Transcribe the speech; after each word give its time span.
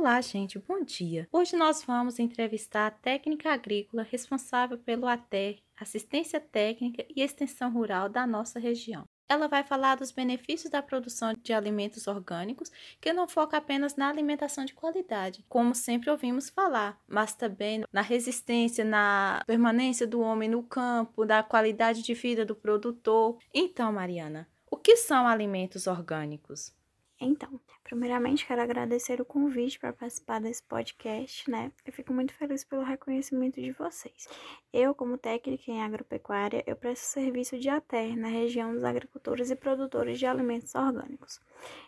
Olá, 0.00 0.20
gente, 0.20 0.60
bom 0.60 0.84
dia. 0.84 1.26
Hoje 1.32 1.56
nós 1.56 1.82
vamos 1.82 2.20
entrevistar 2.20 2.86
a 2.86 2.90
técnica 2.92 3.52
agrícola 3.52 4.04
responsável 4.04 4.78
pelo 4.78 5.08
ATER, 5.08 5.58
Assistência 5.76 6.38
Técnica 6.38 7.04
e 7.10 7.20
Extensão 7.20 7.72
Rural 7.72 8.08
da 8.08 8.24
nossa 8.24 8.60
região. 8.60 9.02
Ela 9.28 9.48
vai 9.48 9.64
falar 9.64 9.96
dos 9.96 10.12
benefícios 10.12 10.70
da 10.70 10.80
produção 10.80 11.34
de 11.42 11.52
alimentos 11.52 12.06
orgânicos, 12.06 12.70
que 13.00 13.12
não 13.12 13.26
foca 13.26 13.56
apenas 13.56 13.96
na 13.96 14.08
alimentação 14.08 14.64
de 14.64 14.72
qualidade, 14.72 15.44
como 15.48 15.74
sempre 15.74 16.08
ouvimos 16.08 16.48
falar, 16.48 16.96
mas 17.08 17.34
também 17.34 17.82
na 17.92 18.00
resistência, 18.00 18.84
na 18.84 19.42
permanência 19.48 20.06
do 20.06 20.20
homem 20.20 20.48
no 20.48 20.62
campo, 20.62 21.26
da 21.26 21.42
qualidade 21.42 22.04
de 22.04 22.14
vida 22.14 22.46
do 22.46 22.54
produtor. 22.54 23.36
Então, 23.52 23.92
Mariana, 23.92 24.48
o 24.70 24.76
que 24.76 24.94
são 24.96 25.26
alimentos 25.26 25.88
orgânicos? 25.88 26.77
Então, 27.20 27.60
primeiramente 27.82 28.46
quero 28.46 28.62
agradecer 28.62 29.20
o 29.20 29.24
convite 29.24 29.78
para 29.78 29.92
participar 29.92 30.40
desse 30.40 30.62
podcast, 30.62 31.50
né? 31.50 31.72
Eu 31.84 31.92
fico 31.92 32.12
muito 32.12 32.32
feliz 32.32 32.62
pelo 32.62 32.84
reconhecimento 32.84 33.60
de 33.60 33.72
vocês. 33.72 34.28
Eu, 34.72 34.94
como 34.94 35.18
técnica 35.18 35.70
em 35.70 35.82
agropecuária, 35.82 36.62
eu 36.64 36.76
presto 36.76 37.02
serviço 37.02 37.58
de 37.58 37.68
ATER 37.68 38.16
na 38.16 38.28
região 38.28 38.72
dos 38.72 38.84
agricultores 38.84 39.50
e 39.50 39.56
produtores 39.56 40.16
de 40.18 40.26
alimentos 40.26 40.74
orgânicos. 40.76 41.40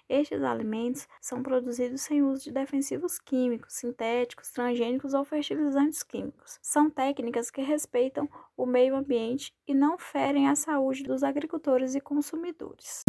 Estes 0.09 0.43
alimentos 0.43 1.07
são 1.21 1.45
produzidos 1.45 2.01
sem 2.01 2.23
uso 2.23 2.43
de 2.43 2.51
defensivos 2.51 3.21
químicos, 3.21 3.75
sintéticos, 3.75 4.51
transgênicos 4.51 5.15
ou 5.15 5.25
fertilizantes 5.25 6.03
químicos. 6.03 6.59
São 6.61 6.91
técnicas 6.91 7.53
que 7.53 7.61
respeitam 7.61 8.29
o 8.57 8.67
meio 8.67 8.97
ambiente 8.97 9.55
e 9.69 9.75
não 9.75 9.97
ferem 9.97 10.49
a 10.49 10.57
saúde 10.57 11.05
dos 11.05 11.23
agricultores 11.23 11.95
e 11.95 12.01
consumidores. 12.01 13.05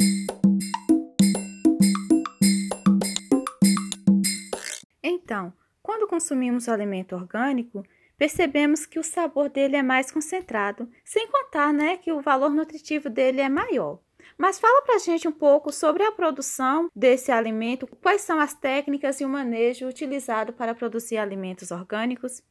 Então, 5.04 5.54
quando 5.82 6.08
consumimos 6.08 6.68
o 6.68 6.72
alimento 6.72 7.16
orgânico, 7.16 7.84
percebemos 8.18 8.86
que 8.86 9.00
o 9.00 9.04
sabor 9.04 9.50
dele 9.50 9.76
é 9.76 9.82
mais 9.82 10.12
concentrado, 10.12 10.88
sem 11.04 11.28
contar 11.28 11.74
né, 11.74 11.98
que 11.98 12.12
o 12.12 12.22
valor 12.22 12.52
nutritivo 12.52 13.10
dele 13.10 13.42
é 13.42 13.50
maior. 13.50 14.00
Mas 14.38 14.60
fala 14.60 14.84
pra 14.84 15.00
gente 15.00 15.28
um 15.28 15.32
pouco 15.32 15.72
sobre 15.72 16.04
a 16.04 16.12
produção 16.12 16.90
desse 16.96 17.32
alimento, 17.32 17.88
quais 18.02 18.22
são 18.22 18.40
as 18.40 18.54
técnicas 18.54 19.20
e 19.20 19.26
o 19.26 19.30
manejo 19.30 19.88
utilizado 19.88 20.54
para 20.54 20.76
produzir 20.76 21.18
alimentos 21.18 21.72
orgânicos. 21.72 22.44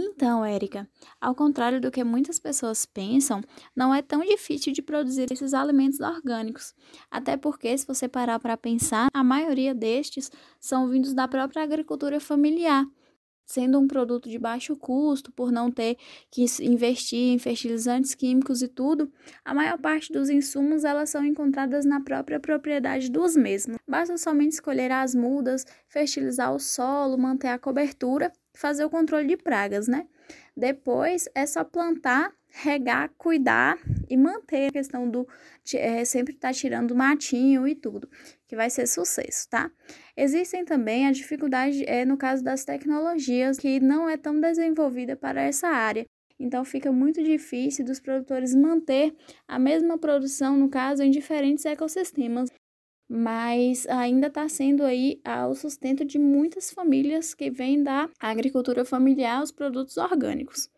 Então, 0.00 0.44
Érica, 0.44 0.88
ao 1.20 1.34
contrário 1.34 1.80
do 1.80 1.90
que 1.90 2.04
muitas 2.04 2.38
pessoas 2.38 2.86
pensam, 2.86 3.42
não 3.74 3.92
é 3.92 4.00
tão 4.00 4.20
difícil 4.20 4.72
de 4.72 4.80
produzir 4.80 5.26
esses 5.32 5.52
alimentos 5.52 5.98
orgânicos. 5.98 6.72
Até 7.10 7.36
porque, 7.36 7.76
se 7.76 7.84
você 7.84 8.06
parar 8.06 8.38
para 8.38 8.56
pensar, 8.56 9.08
a 9.12 9.24
maioria 9.24 9.74
destes 9.74 10.30
são 10.60 10.88
vindos 10.88 11.14
da 11.14 11.26
própria 11.26 11.64
agricultura 11.64 12.20
familiar, 12.20 12.86
sendo 13.44 13.76
um 13.80 13.88
produto 13.88 14.28
de 14.28 14.38
baixo 14.38 14.76
custo, 14.76 15.32
por 15.32 15.50
não 15.50 15.68
ter 15.68 15.96
que 16.30 16.44
investir 16.60 17.32
em 17.32 17.38
fertilizantes 17.40 18.14
químicos 18.14 18.62
e 18.62 18.68
tudo, 18.68 19.10
a 19.44 19.52
maior 19.52 19.78
parte 19.78 20.12
dos 20.12 20.30
insumos 20.30 20.84
elas 20.84 21.10
são 21.10 21.24
encontradas 21.24 21.84
na 21.84 22.00
própria 22.00 22.38
propriedade 22.38 23.10
dos 23.10 23.34
mesmos. 23.34 23.78
Basta 23.88 24.16
somente 24.16 24.52
escolher 24.52 24.92
as 24.92 25.12
mudas, 25.12 25.64
fertilizar 25.88 26.54
o 26.54 26.60
solo, 26.60 27.18
manter 27.18 27.48
a 27.48 27.58
cobertura 27.58 28.32
fazer 28.58 28.84
o 28.84 28.90
controle 28.90 29.26
de 29.26 29.36
pragas, 29.36 29.86
né? 29.86 30.06
Depois 30.56 31.28
é 31.34 31.46
só 31.46 31.62
plantar, 31.62 32.32
regar, 32.48 33.10
cuidar 33.16 33.78
e 34.10 34.16
manter 34.16 34.68
a 34.68 34.72
questão 34.72 35.08
do 35.08 35.26
é, 35.74 36.04
sempre 36.04 36.34
estar 36.34 36.48
tá 36.48 36.54
tirando 36.54 36.94
matinho 36.94 37.68
e 37.68 37.74
tudo, 37.76 38.10
que 38.48 38.56
vai 38.56 38.68
ser 38.68 38.88
sucesso, 38.88 39.48
tá? 39.48 39.70
Existem 40.16 40.64
também 40.64 41.06
a 41.06 41.12
dificuldade 41.12 41.84
é, 41.86 42.04
no 42.04 42.16
caso 42.16 42.42
das 42.42 42.64
tecnologias, 42.64 43.58
que 43.58 43.78
não 43.78 44.10
é 44.10 44.16
tão 44.16 44.40
desenvolvida 44.40 45.16
para 45.16 45.40
essa 45.42 45.68
área. 45.68 46.04
Então 46.40 46.64
fica 46.64 46.90
muito 46.90 47.22
difícil 47.22 47.84
dos 47.84 48.00
produtores 48.00 48.54
manter 48.54 49.14
a 49.46 49.58
mesma 49.58 49.98
produção, 49.98 50.56
no 50.56 50.68
caso, 50.68 51.02
em 51.02 51.10
diferentes 51.10 51.64
ecossistemas 51.64 52.48
mas 53.08 53.86
ainda 53.86 54.26
está 54.26 54.48
sendo 54.48 54.84
aí 54.84 55.20
o 55.48 55.54
sustento 55.54 56.04
de 56.04 56.18
muitas 56.18 56.70
famílias 56.70 57.34
que 57.34 57.50
vêm 57.50 57.82
da 57.82 58.08
agricultura 58.20 58.84
familiar 58.84 59.42
os 59.42 59.50
produtos 59.50 59.96
orgânicos. 59.96 60.68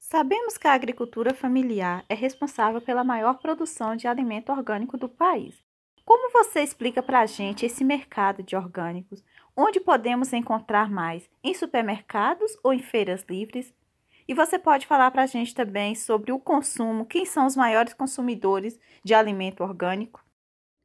Sabemos 0.00 0.56
que 0.56 0.68
a 0.68 0.72
agricultura 0.72 1.34
familiar 1.34 2.04
é 2.08 2.14
responsável 2.14 2.80
pela 2.80 3.02
maior 3.02 3.38
produção 3.40 3.96
de 3.96 4.06
alimento 4.06 4.52
orgânico 4.52 4.96
do 4.96 5.08
país. 5.08 5.62
Como 6.04 6.30
você 6.30 6.60
explica 6.60 7.02
para 7.02 7.20
a 7.20 7.26
gente 7.26 7.66
esse 7.66 7.82
mercado 7.82 8.42
de 8.42 8.54
orgânicos? 8.54 9.24
Onde 9.56 9.80
podemos 9.80 10.32
encontrar 10.32 10.90
mais? 10.90 11.28
Em 11.42 11.54
supermercados 11.54 12.56
ou 12.62 12.72
em 12.72 12.78
feiras 12.78 13.24
livres? 13.28 13.74
E 14.26 14.32
você 14.32 14.58
pode 14.58 14.86
falar 14.86 15.10
para 15.10 15.22
a 15.22 15.26
gente 15.26 15.54
também 15.54 15.94
sobre 15.94 16.32
o 16.32 16.38
consumo, 16.38 17.04
quem 17.04 17.26
são 17.26 17.46
os 17.46 17.54
maiores 17.54 17.92
consumidores 17.92 18.78
de 19.04 19.12
alimento 19.12 19.62
orgânico? 19.62 20.24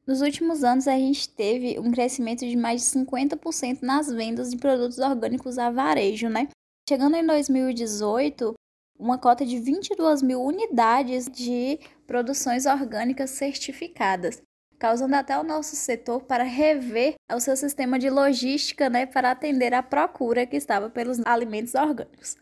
Nos 0.05 0.21
últimos 0.21 0.63
anos, 0.63 0.87
a 0.87 0.97
gente 0.97 1.29
teve 1.29 1.79
um 1.79 1.91
crescimento 1.91 2.39
de 2.39 2.57
mais 2.57 2.81
de 2.81 2.99
50% 2.99 3.81
nas 3.81 4.11
vendas 4.11 4.49
de 4.49 4.57
produtos 4.57 4.97
orgânicos 4.97 5.57
a 5.57 5.69
varejo, 5.69 6.27
né? 6.27 6.47
Chegando 6.89 7.15
em 7.15 7.25
2018, 7.25 8.55
uma 8.97 9.17
cota 9.17 9.45
de 9.45 9.59
22 9.59 10.21
mil 10.21 10.41
unidades 10.41 11.25
de 11.25 11.79
produções 12.07 12.65
orgânicas 12.65 13.29
certificadas, 13.29 14.41
causando 14.79 15.15
até 15.15 15.37
o 15.37 15.43
nosso 15.43 15.75
setor 15.75 16.23
para 16.23 16.43
rever 16.43 17.13
o 17.31 17.39
seu 17.39 17.55
sistema 17.55 17.99
de 17.99 18.09
logística, 18.09 18.89
né, 18.89 19.05
para 19.05 19.31
atender 19.31 19.73
a 19.73 19.83
procura 19.83 20.45
que 20.45 20.57
estava 20.57 20.89
pelos 20.89 21.19
alimentos 21.25 21.75
orgânicos. 21.75 22.35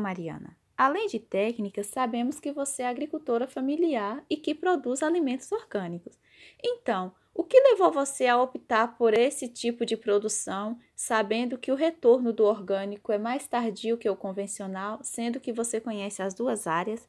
Mariana, 0.00 0.56
além 0.76 1.06
de 1.06 1.20
técnicas, 1.20 1.86
sabemos 1.86 2.40
que 2.40 2.50
você 2.50 2.82
é 2.82 2.88
agricultora 2.88 3.46
familiar 3.46 4.24
e 4.28 4.36
que 4.36 4.54
produz 4.54 5.02
alimentos 5.02 5.52
orgânicos. 5.52 6.18
Então, 6.62 7.14
o 7.32 7.44
que 7.44 7.60
levou 7.60 7.92
você 7.92 8.26
a 8.26 8.40
optar 8.40 8.96
por 8.98 9.14
esse 9.14 9.46
tipo 9.46 9.86
de 9.86 9.96
produção, 9.96 10.78
sabendo 10.96 11.56
que 11.56 11.70
o 11.70 11.76
retorno 11.76 12.32
do 12.32 12.44
orgânico 12.44 13.12
é 13.12 13.18
mais 13.18 13.46
tardio 13.46 13.96
que 13.96 14.10
o 14.10 14.16
convencional, 14.16 14.98
sendo 15.02 15.38
que 15.38 15.52
você 15.52 15.80
conhece 15.80 16.22
as 16.22 16.34
duas 16.34 16.66
áreas? 16.66 17.08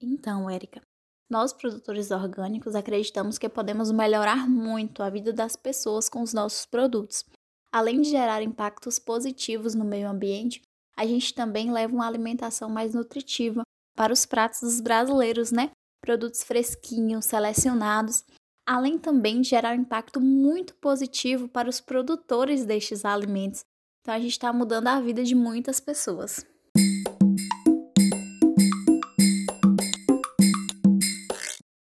Então, 0.00 0.48
Érica, 0.48 0.82
nós 1.30 1.52
produtores 1.52 2.10
orgânicos 2.10 2.74
acreditamos 2.74 3.38
que 3.38 3.48
podemos 3.48 3.90
melhorar 3.92 4.48
muito 4.48 5.02
a 5.02 5.08
vida 5.08 5.32
das 5.32 5.56
pessoas 5.56 6.08
com 6.08 6.22
os 6.22 6.34
nossos 6.34 6.66
produtos. 6.66 7.24
Além 7.72 8.00
de 8.00 8.10
gerar 8.10 8.42
impactos 8.42 8.98
positivos 8.98 9.74
no 9.74 9.84
meio 9.84 10.08
ambiente, 10.08 10.60
a 11.00 11.06
gente 11.06 11.32
também 11.32 11.72
leva 11.72 11.94
uma 11.94 12.06
alimentação 12.06 12.68
mais 12.68 12.92
nutritiva 12.92 13.62
para 13.96 14.12
os 14.12 14.26
pratos 14.26 14.60
dos 14.60 14.82
brasileiros, 14.82 15.50
né? 15.50 15.70
Produtos 15.98 16.42
fresquinhos, 16.42 17.24
selecionados, 17.24 18.22
além 18.68 18.98
também 18.98 19.40
de 19.40 19.48
gerar 19.48 19.74
um 19.74 19.80
impacto 19.80 20.20
muito 20.20 20.74
positivo 20.74 21.48
para 21.48 21.70
os 21.70 21.80
produtores 21.80 22.66
destes 22.66 23.02
alimentos. 23.06 23.64
Então 24.02 24.12
a 24.12 24.18
gente 24.18 24.32
está 24.32 24.52
mudando 24.52 24.88
a 24.88 25.00
vida 25.00 25.24
de 25.24 25.34
muitas 25.34 25.80
pessoas. 25.80 26.44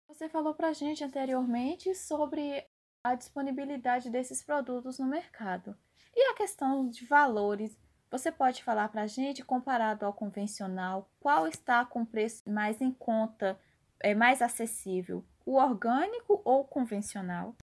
Você 0.09 0.27
falou 0.30 0.56
para 0.56 0.69
a 0.69 0.74
gente 0.74 1.03
anteriormente 1.03 1.94
sobre 1.94 2.65
a 3.03 3.13
disponibilidade 3.13 4.09
desses 4.09 4.44
produtos 4.44 4.97
no 4.97 5.06
mercado. 5.06 5.77
E 6.15 6.31
a 6.31 6.33
questão 6.33 6.89
de 6.89 7.06
valores? 7.06 7.84
Você 8.15 8.31
pode 8.31 8.63
falar 8.63 8.88
para 8.88 9.01
a 9.01 9.07
gente, 9.07 9.44
comparado 9.44 10.06
ao 10.06 10.13
convencional, 10.13 11.06
qual 11.19 11.50
está 11.50 11.83
com 11.83 12.06
preço 12.06 12.50
mais 12.50 12.79
em 12.79 12.89
conta, 12.89 13.59
é 14.00 14.15
mais 14.15 14.41
acessível, 14.41 15.21
o 15.45 15.56
orgânico 15.56 16.41
ou 16.45 16.62
o 16.62 16.63
convencional? 16.63 17.53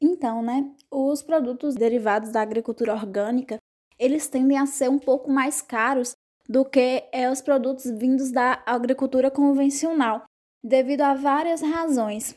Então, 0.00 0.40
né, 0.40 0.74
os 0.90 1.22
produtos 1.22 1.74
derivados 1.74 2.32
da 2.32 2.40
agricultura 2.40 2.94
orgânica, 2.94 3.58
eles 3.98 4.28
tendem 4.28 4.56
a 4.56 4.64
ser 4.64 4.88
um 4.88 4.98
pouco 4.98 5.30
mais 5.30 5.60
caros 5.60 6.14
do 6.48 6.64
que 6.64 7.06
é, 7.12 7.30
os 7.30 7.42
produtos 7.42 7.84
vindos 7.84 8.32
da 8.32 8.62
agricultura 8.64 9.30
convencional, 9.30 10.24
devido 10.64 11.02
a 11.02 11.12
várias 11.12 11.60
razões. 11.60 12.34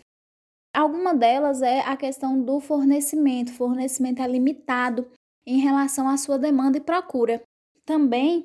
Alguma 0.75 1.15
delas 1.15 1.61
é 1.61 1.79
a 1.79 1.95
questão 1.95 2.43
do 2.43 2.59
fornecimento. 2.59 3.53
Fornecimento 3.53 4.21
é 4.21 4.27
limitado 4.27 5.09
em 5.45 5.59
relação 5.59 6.07
à 6.07 6.17
sua 6.17 6.37
demanda 6.37 6.77
e 6.77 6.81
procura. 6.81 7.41
Também 7.85 8.43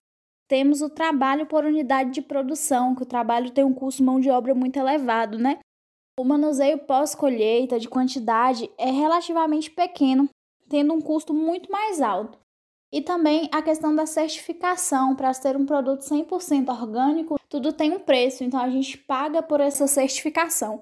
temos 0.48 0.82
o 0.82 0.90
trabalho 0.90 1.46
por 1.46 1.64
unidade 1.64 2.10
de 2.10 2.20
produção, 2.20 2.94
que 2.94 3.02
o 3.02 3.06
trabalho 3.06 3.50
tem 3.50 3.64
um 3.64 3.72
custo 3.72 4.02
mão 4.02 4.18
de 4.18 4.28
obra 4.30 4.54
muito 4.54 4.76
elevado, 4.76 5.38
né? 5.38 5.60
O 6.18 6.24
manuseio 6.24 6.78
pós-colheita 6.78 7.78
de 7.78 7.88
quantidade 7.88 8.70
é 8.76 8.90
relativamente 8.90 9.70
pequeno, 9.70 10.28
tendo 10.68 10.92
um 10.92 11.00
custo 11.00 11.32
muito 11.32 11.70
mais 11.70 12.00
alto. 12.00 12.38
E 12.92 13.00
também 13.00 13.48
a 13.52 13.62
questão 13.62 13.94
da 13.94 14.04
certificação, 14.04 15.14
para 15.14 15.32
ser 15.32 15.56
um 15.56 15.64
produto 15.64 16.00
100% 16.00 16.68
orgânico, 16.68 17.36
tudo 17.48 17.72
tem 17.72 17.92
um 17.92 18.00
preço, 18.00 18.42
então 18.42 18.60
a 18.60 18.68
gente 18.68 18.98
paga 18.98 19.42
por 19.42 19.60
essa 19.60 19.86
certificação. 19.86 20.80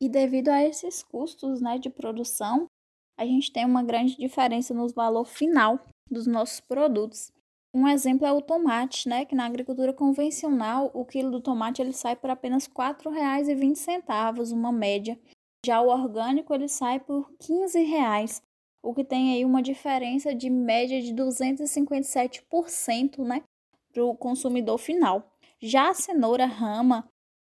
E 0.00 0.08
devido 0.08 0.48
a 0.48 0.64
esses 0.64 1.02
custos 1.02 1.60
né, 1.60 1.78
de 1.78 1.90
produção, 1.90 2.66
a 3.16 3.24
gente 3.24 3.52
tem 3.52 3.64
uma 3.64 3.82
grande 3.82 4.16
diferença 4.16 4.74
no 4.74 4.88
valor 4.88 5.24
final 5.24 5.78
dos 6.10 6.26
nossos 6.26 6.60
produtos. 6.60 7.32
Um 7.72 7.88
exemplo 7.88 8.26
é 8.26 8.32
o 8.32 8.40
tomate, 8.40 9.08
né, 9.08 9.24
que 9.24 9.34
na 9.34 9.46
agricultura 9.46 9.92
convencional 9.92 10.90
o 10.94 11.04
quilo 11.04 11.30
do 11.30 11.40
tomate 11.40 11.82
ele 11.82 11.92
sai 11.92 12.14
por 12.14 12.30
apenas 12.30 12.66
R$ 12.66 12.72
4,20, 12.74 14.52
uma 14.52 14.70
média. 14.70 15.18
Já 15.66 15.80
o 15.80 15.88
orgânico 15.88 16.54
ele 16.54 16.68
sai 16.68 17.00
por 17.00 17.32
15 17.40 17.82
reais, 17.82 18.40
o 18.82 18.94
que 18.94 19.02
tem 19.02 19.32
aí 19.32 19.44
uma 19.44 19.62
diferença 19.62 20.34
de 20.34 20.50
média 20.50 21.02
de 21.02 21.12
257%, 21.14 23.24
né, 23.24 23.42
para 23.92 24.04
o 24.04 24.16
consumidor 24.16 24.78
final. 24.78 25.32
Já 25.60 25.90
a 25.90 25.94
cenoura 25.94 26.46
rama, 26.46 27.08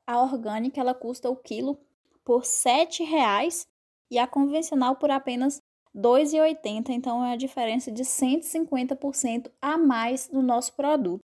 a 0.05 0.21
orgânica, 0.21 0.79
ela 0.79 0.93
custa 0.93 1.29
o 1.29 1.35
quilo 1.35 1.79
por 2.23 2.41
R$ 2.41 2.45
7,00 2.45 3.65
e 4.11 4.19
a 4.19 4.27
convencional 4.27 4.97
por 4.97 5.09
apenas 5.09 5.61
2,80, 5.95 6.89
então 6.89 7.23
é 7.23 7.31
a 7.31 7.37
diferença 7.37 7.89
de 7.89 8.03
150% 8.03 9.49
a 9.61 9.77
mais 9.77 10.29
no 10.29 10.41
nosso 10.41 10.75
produto. 10.75 11.21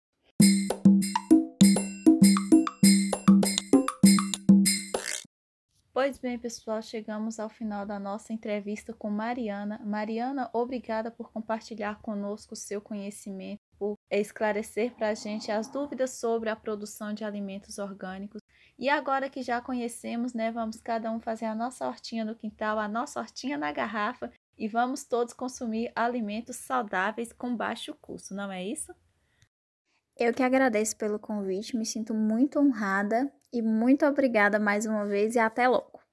Pois 5.92 6.18
bem, 6.18 6.38
pessoal, 6.38 6.80
chegamos 6.82 7.40
ao 7.40 7.48
final 7.48 7.84
da 7.84 7.98
nossa 7.98 8.32
entrevista 8.32 8.92
com 8.92 9.10
Mariana. 9.10 9.80
Mariana, 9.84 10.48
obrigada 10.52 11.10
por 11.10 11.32
compartilhar 11.32 12.00
conosco 12.00 12.54
o 12.54 12.56
seu 12.56 12.80
conhecimento, 12.80 13.60
por 13.76 13.96
esclarecer 14.08 14.94
para 14.94 15.08
a 15.08 15.14
gente 15.14 15.50
as 15.50 15.68
dúvidas 15.68 16.10
sobre 16.10 16.48
a 16.48 16.54
produção 16.54 17.12
de 17.12 17.24
alimentos 17.24 17.78
orgânicos. 17.78 18.40
E 18.78 18.90
agora 18.90 19.30
que 19.30 19.42
já 19.42 19.60
conhecemos, 19.60 20.34
né, 20.34 20.50
vamos 20.52 20.80
cada 20.80 21.10
um 21.10 21.18
fazer 21.18 21.46
a 21.46 21.54
nossa 21.54 21.86
hortinha 21.86 22.24
no 22.24 22.34
quintal, 22.34 22.78
a 22.78 22.86
nossa 22.86 23.20
hortinha 23.20 23.56
na 23.56 23.72
garrafa 23.72 24.30
e 24.56 24.68
vamos 24.68 25.04
todos 25.04 25.32
consumir 25.32 25.90
alimentos 25.94 26.56
saudáveis 26.56 27.32
com 27.32 27.56
baixo 27.56 27.94
custo, 28.00 28.34
não 28.34 28.52
é 28.52 28.64
isso? 28.64 28.94
Eu 30.18 30.32
que 30.32 30.42
agradeço 30.42 30.96
pelo 30.96 31.18
convite, 31.18 31.76
me 31.76 31.84
sinto 31.84 32.14
muito 32.14 32.58
honrada 32.58 33.32
e 33.52 33.62
muito 33.62 34.04
obrigada 34.04 34.58
mais 34.58 34.86
uma 34.86 35.06
vez 35.06 35.34
e 35.34 35.38
até 35.38 35.68
logo. 35.68 36.05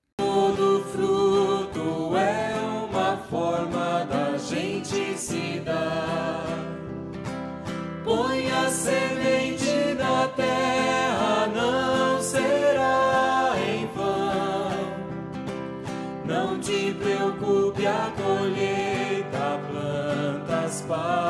Não 20.94 21.23